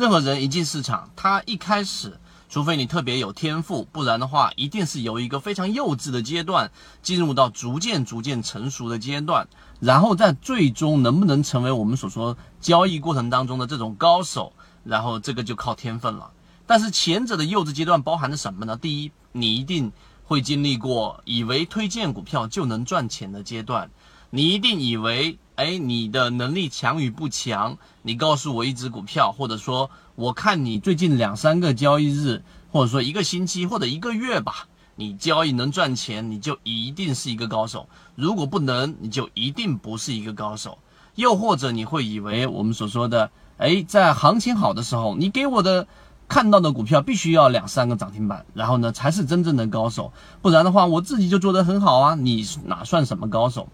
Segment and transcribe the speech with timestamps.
[0.00, 2.18] 任何人一进市场，他一开始，
[2.48, 9.46] 除非你特别有天赋，不然的话，一定是由一个非常幼稚的阶段，进入到逐渐逐渐成熟的阶段，
[9.78, 16.30] 然后在最终能不能成为我们所说交易过程当中的这种高手，然后这个就靠天分了。
[16.66, 18.78] 但是前者的幼稚阶段包含着什么呢？
[18.78, 19.92] 第一，你一定
[20.24, 23.90] 会经历过以为推荐股票就能赚钱的阶段，
[24.30, 27.76] 你一定以为，哎，你的能力强与不强？
[28.00, 32.42] 你告诉我一只股票，或者说我看你最近两三个交易日，
[32.72, 40.78] 或者说一个星期或者一个月吧，你交易能赚钱，你就一定是一个高手；如果不能，你就一定不是一个高手。
[41.16, 45.86] 又或者你会以为我们所说的，哎，在行情好的时候，你给我的。
[46.26, 53.66] 看到的股票必须要两三个涨停板，然后呢才是真正的高手，不然的话我自己就做得很好啊，你哪算什么高手？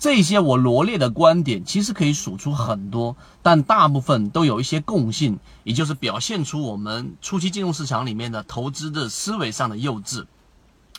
[0.00, 10.24] 这些我罗列的观点其实可以数出很多，但大部分都有一些共性，也就是表现出我们初期金融市场里面的投资的思维上的幼稚。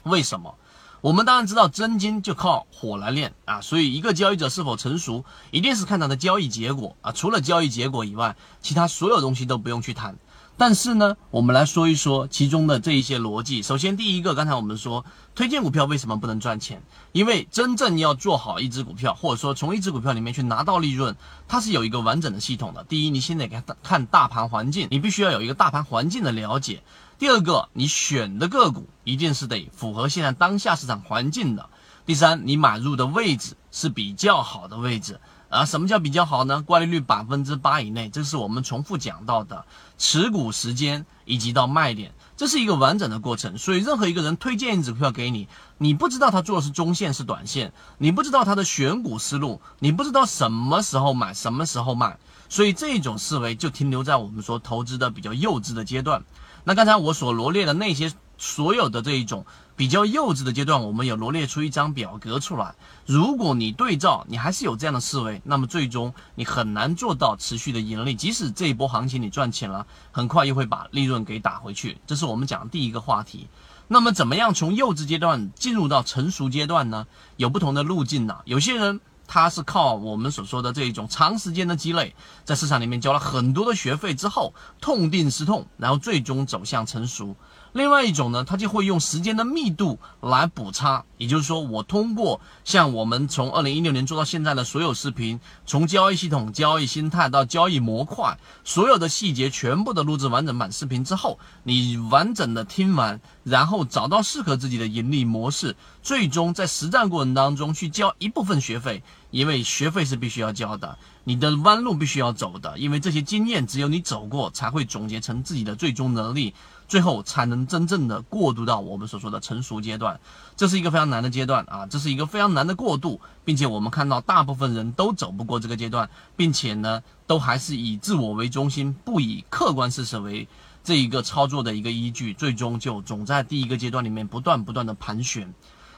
[0.03, 0.53] 为什么？
[1.01, 10.15] 我们当然知道真金就靠火来炼啊，所以一个交易者是否成熟，一定是看他的交易结果啊，除了交易结果以外，其他所有东西都不用去谈。
[10.57, 13.63] 但是呢，我们来说一说其中的这一些逻辑。
[13.63, 16.83] 首先，第一个，刚才我们说推荐股票为什么不能赚钱？
[17.13, 21.15] 因为真正要做好一只股票，或者说从一只股票里面去拿到利润，
[21.47, 22.83] 它是有一个完整的系统的。
[22.83, 26.83] 第一，你先得看看大盘环境，你必须要有一个大盘环境的了解。
[27.17, 31.69] 第二个，你选的个股一定是得符合现在当下市场环境的。
[32.05, 35.19] 第三，你买入的位置是比较好的位置。
[35.49, 36.61] 啊，什么叫比较好呢？
[36.61, 39.65] 挂利率百分之八以内，这是我们重复讲到的
[39.97, 43.57] 持股时间以及到卖点，这是一个完整的过程。
[43.57, 56.23] 所以，任何一个人推荐一只股票给你，你不知道他做的是中线是短线，你不知道他的选股思路，你不知道什么时候买，什么时候卖，所以这种思维就停留在我们说投资的比较幼稚的阶段。
[56.63, 58.13] 那刚才我所罗列的那些。
[58.43, 59.45] 所有的这一种
[59.81, 62.75] 比较幼稚的阶段，我们有罗列出一张表格出来。
[63.07, 68.13] 如果你对照，你还是有这样的思维，那么最终你很难做到持续的盈利。
[68.13, 71.97] 即使这一波行情你赚钱了，很快又会把利润给打回去。
[72.05, 73.47] 这是我们讲的第一个话题。
[73.87, 77.07] 那么怎么样从幼稚阶段进入到成熟阶段呢？
[77.37, 78.37] 有不同的路径呢。
[78.45, 82.15] 有些人他是靠我们所说的这一种长时间的积累，
[82.45, 87.35] 在市场里面交了很多的学费之后，痛定思痛，然后最终走向成熟。
[87.73, 116.53] 另外一种呢，它就会用时间的密度来补差，也就是说，我通过像我们从二零一六年做到现在的所有视频，从交易系统、交易心态到交易模块，所有的细节全部的录制完整版视频之后，你完整的听完，然后找到适合自己的盈利模式，最终在实战过程当中去交一部分学费，因为学费是必须要交的，你的弯路必须要走的，因为这些经验只有你走过，才会总结成自己的最终能力。
[116.91, 120.19] 最后才能真正的过渡到我们所说的成熟阶段，
[120.57, 130.49] 这是一个非常难的阶段啊，这是一个非常难的过渡，并且我们看到大部分人都走不过这个阶段，并且呢，都还是以自我为中心，不以客观事实为
[130.83, 135.53] 这一个操作的一个依据，最终就总在第一个阶段里面不断不断的盘旋。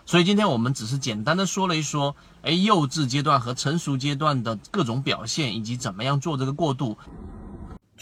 [0.06, 6.96] 所以今天我们只是简单的说了一说，哎，幼稚阶段和成熟阶段的各种表现，以及怎么样做这个过渡。